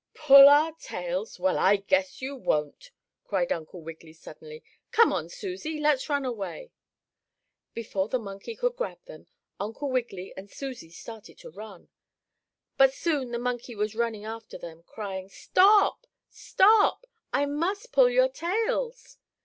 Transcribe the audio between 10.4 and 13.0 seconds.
Susie started to run. But